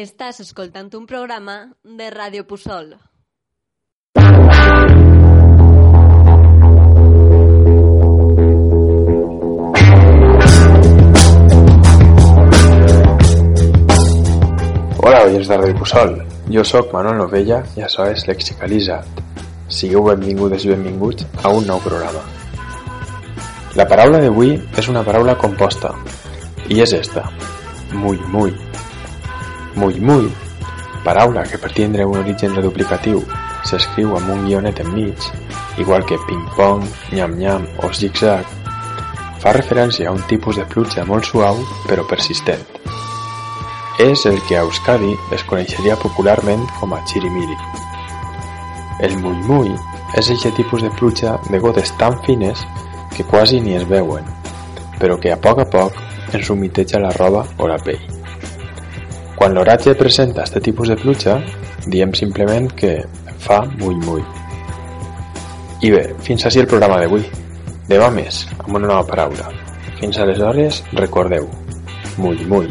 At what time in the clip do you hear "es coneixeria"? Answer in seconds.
45.34-45.96